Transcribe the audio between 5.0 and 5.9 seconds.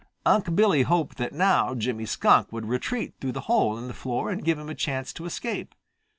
to escape.